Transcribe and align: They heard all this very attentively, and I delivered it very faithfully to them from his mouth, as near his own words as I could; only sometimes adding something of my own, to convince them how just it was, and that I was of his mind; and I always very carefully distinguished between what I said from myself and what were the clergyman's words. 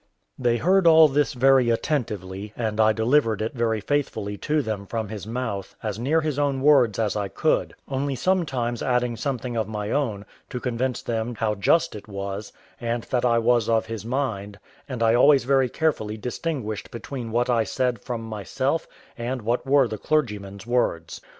They 0.39 0.57
heard 0.57 0.87
all 0.87 1.07
this 1.07 1.33
very 1.33 1.69
attentively, 1.69 2.53
and 2.57 2.79
I 2.79 2.91
delivered 2.91 3.39
it 3.39 3.53
very 3.53 3.79
faithfully 3.79 4.35
to 4.39 4.63
them 4.63 4.87
from 4.87 5.09
his 5.09 5.27
mouth, 5.27 5.75
as 5.83 5.99
near 5.99 6.21
his 6.21 6.39
own 6.39 6.59
words 6.61 6.97
as 6.97 7.15
I 7.15 7.27
could; 7.27 7.75
only 7.87 8.15
sometimes 8.15 8.81
adding 8.81 9.15
something 9.15 9.55
of 9.55 9.67
my 9.67 9.91
own, 9.91 10.25
to 10.49 10.59
convince 10.59 11.03
them 11.03 11.35
how 11.35 11.53
just 11.53 11.93
it 11.93 12.07
was, 12.07 12.51
and 12.79 13.03
that 13.11 13.25
I 13.25 13.37
was 13.37 13.69
of 13.69 13.85
his 13.85 14.03
mind; 14.03 14.57
and 14.89 15.03
I 15.03 15.13
always 15.13 15.43
very 15.43 15.69
carefully 15.69 16.17
distinguished 16.17 16.89
between 16.89 17.31
what 17.31 17.47
I 17.47 17.63
said 17.63 17.99
from 18.01 18.23
myself 18.23 18.87
and 19.19 19.43
what 19.43 19.67
were 19.67 19.87
the 19.87 19.99
clergyman's 19.99 20.65
words. 20.65 21.21